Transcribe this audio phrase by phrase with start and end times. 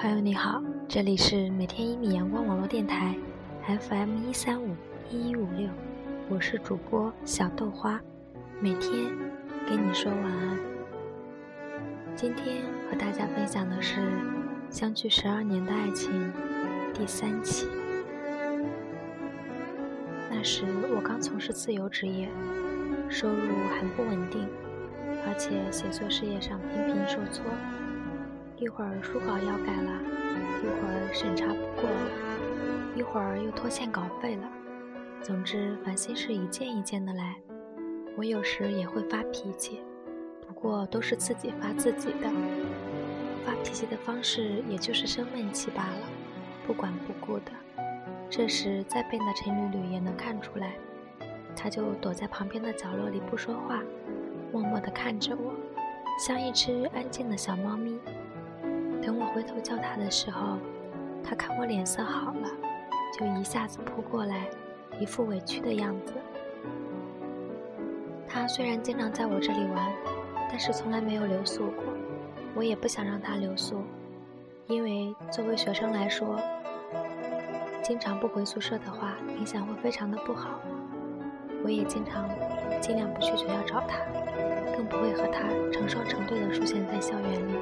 [0.00, 3.14] 朋友你好，这里是每天一米阳光网络电台
[3.66, 4.74] ，FM 一三五
[5.10, 5.68] 一一五六，
[6.30, 8.00] 我是主播小豆花，
[8.60, 9.12] 每天
[9.68, 10.58] 给你说晚安。
[12.16, 14.00] 今天和大家分享的是
[14.70, 16.10] 《相距十二年的爱情》
[16.98, 17.66] 第三期。
[20.30, 20.64] 那时
[20.96, 22.26] 我刚从事自由职业，
[23.10, 23.34] 收入
[23.78, 24.48] 很不稳定，
[25.26, 27.44] 而且写作事业上频频受挫。
[28.60, 29.90] 一会儿书稿要改了，
[30.62, 34.46] 一会儿审查不过了，一会儿又拖欠稿费了。
[35.22, 37.36] 总之，烦心事一件一件的来。
[38.18, 39.80] 我有时也会发脾气，
[40.46, 42.30] 不过都是自己发自己的。
[43.46, 46.06] 发脾气的方式也就是生闷气罢了，
[46.66, 47.52] 不管不顾的。
[48.28, 50.74] 这时，再笨的陈缕缕也能看出来，
[51.56, 53.82] 她就躲在旁边的角落里不说话，
[54.52, 55.54] 默默地看着我，
[56.22, 57.98] 像一只安静的小猫咪。
[59.02, 60.58] 等我回头叫他的时候，
[61.22, 62.48] 他看我脸色好了，
[63.18, 64.46] 就一下子扑过来，
[64.98, 66.12] 一副委屈的样子。
[68.28, 69.92] 他虽然经常在我这里玩，
[70.48, 71.84] 但是从来没有留宿过。
[72.54, 73.82] 我也不想让他留宿，
[74.66, 76.38] 因为作为学生来说，
[77.82, 80.60] 经常不回宿舍的话，影响会非常的不好。
[81.62, 82.28] 我也经常
[82.80, 83.98] 尽量不去学校找他，
[84.76, 87.52] 更不会和他成双成对的出现在校园里。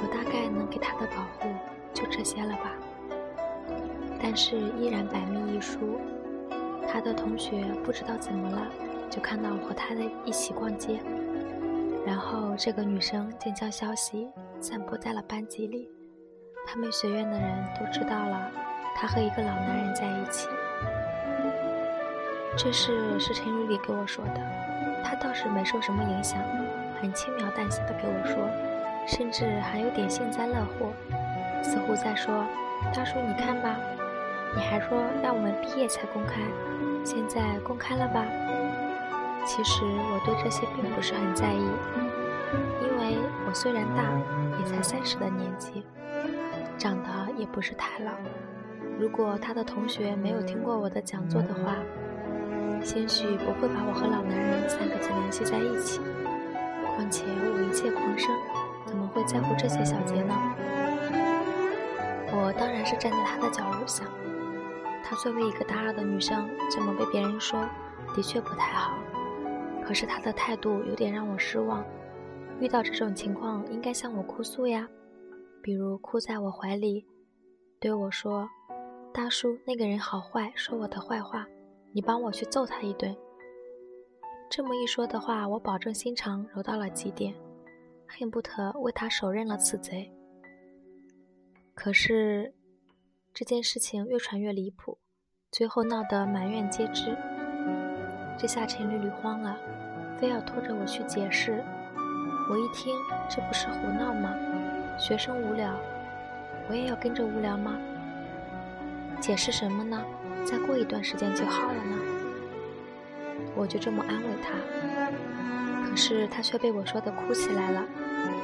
[0.00, 1.48] 我大概能给他的保护
[1.92, 2.72] 就这些了吧，
[4.20, 6.00] 但是依然百密一疏。
[6.88, 8.66] 他的同学不知道怎么了，
[9.08, 11.00] 就看到我和他在一起逛街，
[12.04, 14.28] 然后这个女生竟将消息
[14.60, 15.88] 散播在了班级里，
[16.66, 18.50] 他们学院的人都知道了，
[18.96, 20.48] 他和一个老男人在一起。
[22.56, 24.40] 这事是陈如里给我说的，
[25.02, 26.42] 他倒是没受什么影响，
[27.00, 28.36] 很轻描淡写的给我说。
[29.06, 30.92] 甚至还有点幸灾乐祸，
[31.62, 32.44] 似乎在说
[32.94, 33.76] ：“大叔，你看吧，
[34.54, 36.40] 你还说让我们毕业才公开，
[37.04, 38.24] 现在公开了吧？”
[39.44, 41.66] 其实我对这些并不是很在意，
[42.80, 44.04] 因为我虽然大，
[44.58, 45.84] 也才三十的年纪，
[46.78, 48.12] 长得也不是太老。
[49.00, 51.74] 如果他的同学没有听过我的讲座的话，
[52.84, 56.00] 兴许不会把我和老男人三个字联系在一起。
[56.94, 58.30] 况且我一介狂生。
[58.92, 60.34] 怎么会在乎这些小节呢？
[62.30, 64.06] 我当然是站在他的角度想，
[65.02, 67.66] 她作为一个大二的女生，这么被别人说，
[68.14, 68.98] 的确不太好。
[69.82, 71.82] 可是她的态度有点让我失望。
[72.60, 74.86] 遇到这种情况，应该向我哭诉呀，
[75.62, 77.06] 比如哭在我怀里，
[77.80, 78.46] 对我说
[79.10, 81.46] ：“大叔，那个人好坏，说我的坏话，
[81.94, 83.16] 你帮我去揍他一顿。”
[84.52, 87.34] 这么一说的话，我保证心肠柔到了极点。
[88.18, 90.12] 恨不得为他手刃了此贼。
[91.74, 92.52] 可是
[93.32, 94.98] 这件事情越传越离谱，
[95.50, 97.16] 最后闹得满院皆知。
[98.38, 99.58] 这下陈缕缕慌了，
[100.18, 101.64] 非要拖着我去解释。
[102.50, 102.96] 我一听，
[103.30, 104.34] 这不是胡闹吗？
[104.98, 105.74] 学生无聊，
[106.68, 107.78] 我也要跟着无聊吗？
[109.20, 110.04] 解释什么呢？
[110.44, 111.96] 再过一段时间就好了呢。
[113.54, 117.86] 我就这么安慰他，可是他却被我说的哭起来了。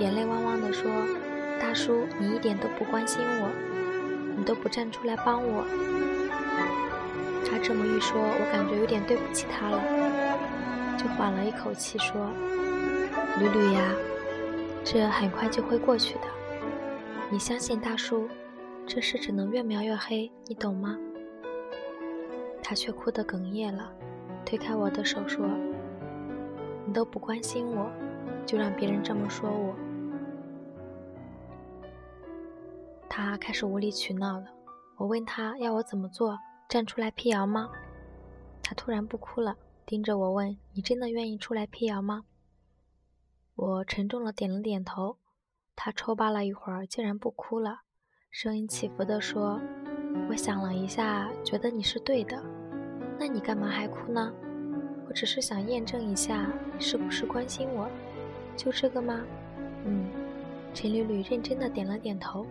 [0.00, 0.90] 眼泪汪汪地说
[1.60, 3.50] ：“大叔，你一点都不关心我，
[4.34, 5.62] 你都不站出来帮我。”
[7.44, 9.78] 他这么一说，我感觉有点对不起他了，
[10.96, 12.30] 就缓了一口气说
[13.38, 13.92] ：“吕吕呀，
[14.82, 16.22] 这很快就会过去的，
[17.28, 18.26] 你相信大叔，
[18.86, 20.96] 这事只能越描越黑，你懂吗？”
[22.64, 23.92] 他却哭得哽咽了，
[24.46, 25.44] 推开我的手说
[26.86, 27.90] ：“你都不关心我，
[28.46, 29.74] 就让别人这么说我。”
[33.12, 34.46] 他开始无理取闹了。
[34.96, 36.38] 我问他要我怎么做，
[36.68, 37.68] 站出来辟谣吗？
[38.62, 42.22] 他突然不哭了，盯着我问：“你真的愿意出来辟谣吗？”
[43.56, 45.18] 我沉重的点了点头。
[45.74, 47.80] 他抽巴了一会儿，竟然不哭了，
[48.30, 49.60] 声音起伏地说
[50.30, 52.40] ：“我想了一下，觉得你是对的。
[53.18, 54.32] 那你干嘛还哭呢？
[55.08, 57.90] 我只是想验证一下你是不是关心我，
[58.56, 59.20] 就这个吗？”
[59.84, 60.08] 嗯，
[60.72, 62.46] 陈缕缕认真的点了点头。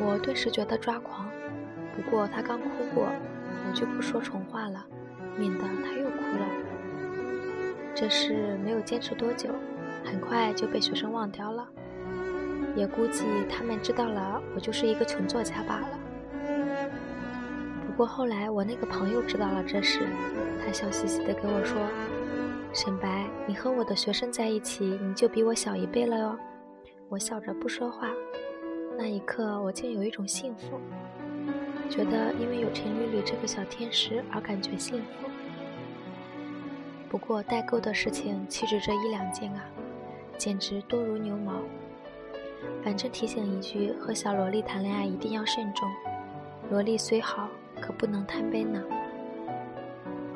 [0.00, 1.28] 我顿时觉得抓狂，
[1.94, 3.08] 不过他刚哭过，
[3.68, 4.84] 我就不说重话了，
[5.38, 6.46] 免得他又哭了。
[7.94, 9.50] 这事没有坚持多久，
[10.04, 11.68] 很快就被学生忘掉了，
[12.74, 15.98] 也估计他们知道了我就是一个穷作家罢了。
[17.86, 20.00] 不过后来我那个朋友知道了这事，
[20.64, 21.76] 他笑嘻嘻地跟我说
[22.72, 26.36] ：“沈白，你和我的学生在一起，你就比我小一辈了哟。”
[27.10, 28.08] 我笑着不说话。
[28.96, 30.78] 那一刻，我竟有一种幸福，
[31.90, 35.28] 觉得因为有陈缕缕这个小天使而感觉幸福。
[37.08, 39.64] 不过代购的事情岂止这一两件啊，
[40.38, 41.54] 简直多如牛毛。
[42.84, 45.90] 反正提醒一句，和小萝莉谈恋爱一定要慎重。
[46.70, 47.48] 萝莉虽好，
[47.80, 48.82] 可不能贪杯呢。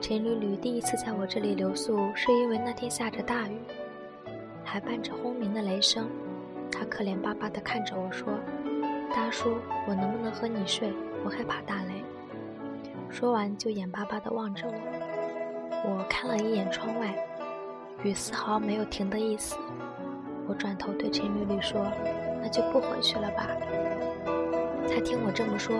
[0.01, 3.59] 陈缕缕第一次在我这里留宿，是因为那天下着大雨，
[4.65, 6.09] 还伴着轰鸣的雷声。
[6.71, 8.29] 他可怜巴巴地看着我说
[9.15, 9.57] ：“大叔，
[9.89, 10.93] 我能不能和你睡？
[11.25, 12.05] 我害怕大雷。”
[13.09, 14.75] 说完就眼巴巴地望着我。
[15.89, 17.15] 我看了一眼窗外，
[18.03, 19.57] 雨丝毫没有停的意思。
[20.49, 21.87] 我转头对陈缕缕说
[22.43, 23.47] ：“那就不回去了吧。”
[24.89, 25.77] 她听我这么说，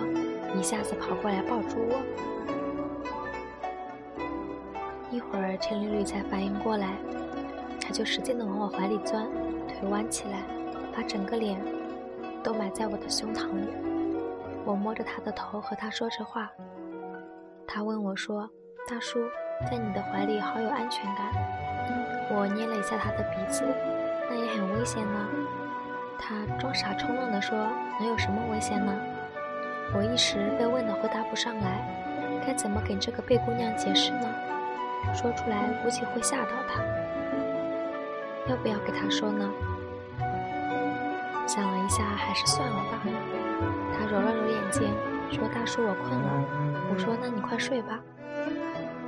[0.59, 2.01] 一下子跑过来抱住我。
[5.11, 6.95] 一会儿，陈缕缕才反应过来，
[7.81, 9.27] 她就使劲地往我怀里钻，
[9.69, 10.43] 腿弯起来，
[10.97, 11.61] 把整个脸
[12.43, 13.69] 都埋在我的胸膛里。
[14.65, 16.51] 我摸着她的头，和她说着话。
[17.67, 18.49] 她问我说
[18.89, 19.21] ：“大叔，
[19.71, 21.27] 在你的怀里好有安全感。”
[22.35, 23.63] 我捏了一下她的鼻子。
[24.29, 25.29] 那也很危险呢。
[26.19, 27.57] 他装傻充愣地说
[28.01, 28.93] ：“能有什么危险呢？”
[29.95, 34.27] 我一时被问得回答不上来，该怎么给这个贝姑娘解释呢？
[35.15, 36.83] 说出来估计会吓到她。
[38.49, 39.49] 要不要给她说呢？
[41.47, 43.01] 想了一下，还是算了吧。
[43.95, 44.93] 他揉了揉眼睛，
[45.31, 46.45] 说：“大叔，我困了。”
[46.93, 48.01] 我说：“那你快睡吧。”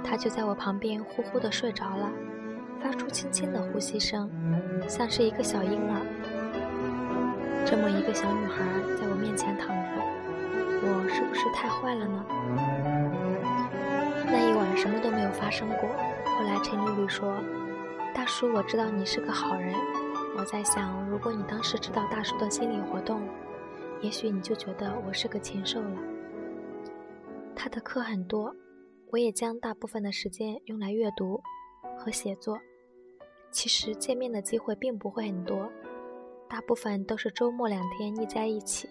[0.03, 2.11] 他就在我旁边呼呼地睡着了。
[2.81, 4.31] 发出轻轻的呼吸声，
[4.87, 6.01] 像是一个小婴儿。
[7.67, 8.63] 这么一个小女孩
[8.97, 9.75] 在我面前躺着，
[10.81, 12.25] 我是不是太坏了呢？
[14.31, 15.91] 那一晚什么都没有发生过。
[16.39, 17.35] 后来陈丽丽说
[18.15, 19.75] ：“大叔，我知道你是个好人。”
[20.39, 23.21] 我在想，如果你当时知道大叔的心理活动，
[24.01, 26.01] 也许你就觉得我是个禽兽了。
[27.57, 28.55] 他的课很多，
[29.11, 31.43] 我也将大部分的时间用来阅读
[31.99, 32.57] 和写作。
[33.51, 35.69] 其实见面的机会并不会很多，
[36.49, 38.89] 大部分都是周末两天腻在一起。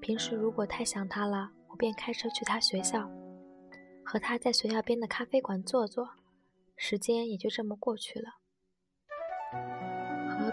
[0.00, 3.10] 平时如果太想他了，我便开车去他学校，
[4.04, 6.10] 和他在学校边的咖啡馆坐坐，
[6.76, 8.28] 时间也就这么过去了。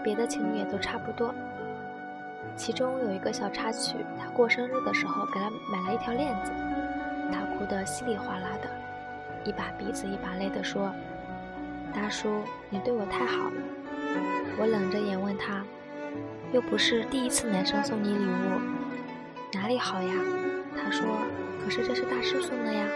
[0.02, 1.34] 别的情侣也都差不多。
[2.56, 6.52] 其中有一个小插曲，他过生日的时候给他买了一条链子，
[7.32, 8.68] 他哭得稀里哗啦的，
[9.44, 10.90] 一把鼻子一把泪地说。
[11.94, 13.62] 大叔，你对我太好了。
[14.58, 15.64] 我冷着眼问他，
[16.52, 18.60] 又不是第一次男生送你礼物，
[19.54, 20.12] 哪里好呀？
[20.76, 21.04] 他说，
[21.64, 22.86] 可是这是大叔送的呀。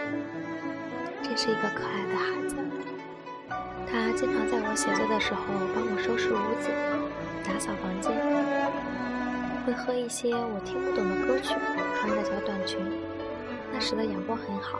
[1.23, 2.55] 真是一个可爱的孩子。
[3.95, 6.69] 他经常在我写作的时候帮我收拾屋子、
[7.45, 8.11] 打扫房间，
[9.65, 11.55] 会哼一些我听不懂的歌曲，
[11.95, 12.77] 穿着小短裙。
[13.71, 14.79] 那时的阳光很好，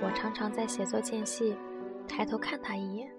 [0.00, 1.56] 我常常在写作间隙
[2.06, 3.10] 抬头看他一眼。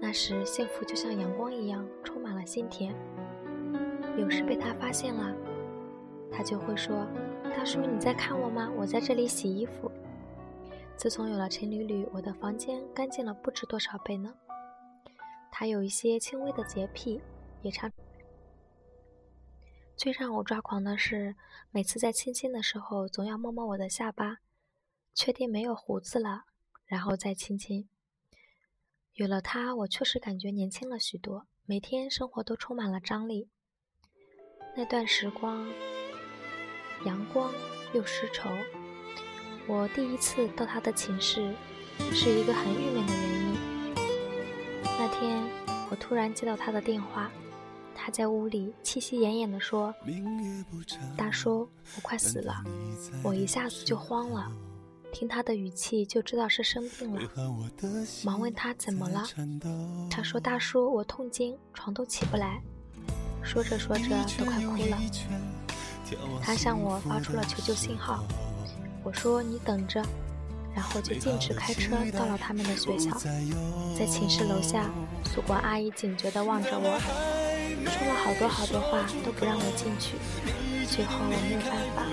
[0.00, 2.92] 那时幸福就像阳光一样，充满了心田。
[4.16, 5.32] 有时被他发现了，
[6.28, 7.06] 他就会说
[7.56, 8.68] ：“大叔，你在看我吗？
[8.76, 9.88] 我在这里洗衣服。”
[11.00, 14.34] 自从有了陈缕缕，我的房间干净了不知多少倍呢。
[15.50, 17.18] 他有一些轻微的洁癖，
[17.62, 17.90] 也常。
[19.96, 21.34] 最让我抓狂的是，
[21.70, 24.40] 每次在亲亲的时候，总要摸摸我的下巴，
[25.14, 26.42] 确定没有胡子了，
[26.84, 27.88] 然后再亲亲。
[29.14, 33.48] 有了他，我确实感觉年轻了许多，每天生活都充满了张力。
[34.76, 35.66] 那段时光，
[37.06, 37.50] 阳光
[37.94, 38.54] 又湿稠。
[39.70, 41.54] 我第一次到他的寝室，
[42.12, 43.94] 是一个很郁闷的原因。
[44.98, 45.40] 那天，
[45.88, 47.30] 我突然接到他的电话，
[47.94, 49.94] 他在屋里气息奄奄地说
[51.16, 52.64] ：“大叔，我快死了。”
[53.22, 54.50] 我一下子就慌了。
[55.12, 57.20] 听他的语气就知道是生病了，
[58.24, 59.22] 忙问他怎么了。
[60.10, 62.60] 他说：“大叔，我痛经，床都起不来。”
[63.40, 64.98] 说着说着都快哭了。
[66.42, 68.24] 他向我发出了求救信号。
[69.02, 70.02] 我说：“你等着。”
[70.74, 73.10] 然后就径直开车到了他们的学校。
[73.98, 74.88] 在寝室楼下，
[75.34, 76.98] 宿管阿姨警觉地望着我，
[77.90, 80.14] 说了好多好多话，都不让我进去。
[80.86, 82.06] 最后我没有办法。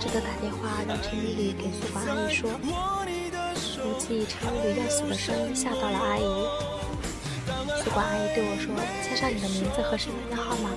[0.00, 2.50] 只得打电话让陈丽丽给宿管阿姨说，
[3.78, 6.24] 估计陈缕缕要死的声音吓到了阿姨。
[7.84, 10.70] 宿管阿姨对我说：“签上你的名字和身份证号码，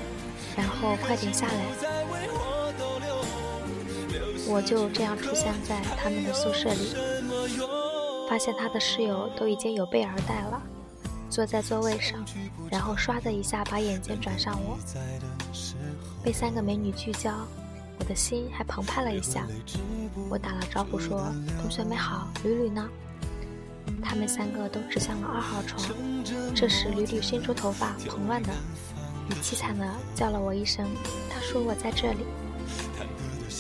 [0.56, 1.74] 然后快点下来。”
[4.46, 6.94] 我就这样出现在他们的宿舍里，
[8.30, 10.62] 发现他的室友都已经有备而待了，
[11.30, 12.24] 坐在座位上，
[12.70, 14.78] 然后唰的一下把眼睛转上我。
[16.24, 17.32] 被三个美女聚焦，
[18.00, 19.48] 我的心还澎湃了一下。
[20.30, 21.26] 我打了招呼说
[21.62, 22.90] ：“同学们好，吕吕呢？”
[24.04, 25.94] 他们三个都指向了二号床。
[26.54, 28.50] 这时，吕吕伸出头发，蓬乱的，
[29.30, 30.86] 语气惨的叫了我一声
[31.30, 32.26] ：“他说我在这里。”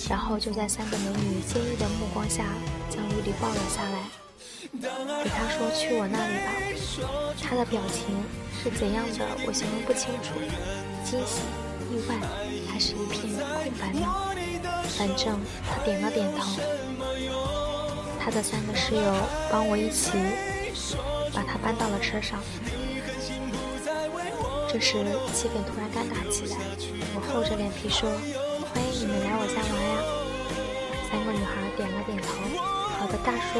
[0.09, 2.45] 然后就在三个美女坚毅的目光下，
[2.89, 3.99] 将吕吕抱了下来。
[5.23, 6.51] 给他说去我那里吧。
[7.41, 8.23] 他的表情
[8.61, 10.33] 是怎样的，我形容不清楚，
[11.03, 11.41] 惊喜、
[11.91, 12.15] 意外，
[12.71, 14.05] 还是一片空白呢？
[14.97, 16.59] 反正他点了点头。
[18.19, 19.15] 他的三个室友
[19.51, 20.11] 帮我一起
[21.33, 22.39] 把他搬到了车上。
[24.71, 26.57] 这时气氛突然尴尬起来，
[27.15, 28.09] 我厚着脸皮说
[29.03, 29.99] ：“你们来我家玩呀！”
[31.11, 32.39] 三个女孩点了点头。
[32.97, 33.59] 好的，大叔。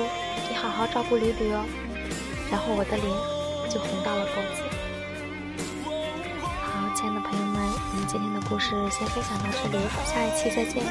[0.50, 1.66] 你好好照顾吕吕哦，
[2.50, 3.04] 然后我的脸
[3.70, 4.64] 就红到了脖子。
[6.64, 7.60] 好，亲爱的朋友们，
[7.92, 10.88] 我们今天的故事先分享到这里，下一期再见哦。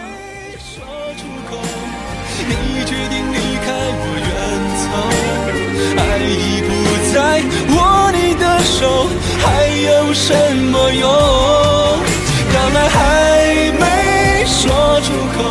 [14.63, 15.43] 说出口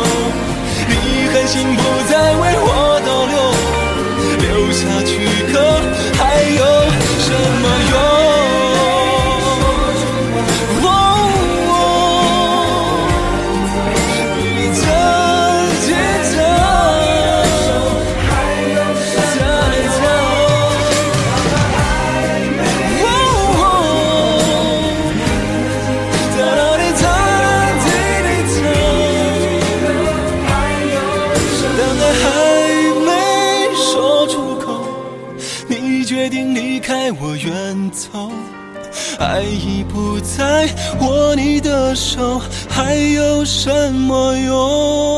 [0.88, 3.36] 你狠心不再为我逗留
[4.40, 4.88] 留下
[39.18, 40.68] 爱已不在
[41.00, 45.11] 握你的手，还有什么用？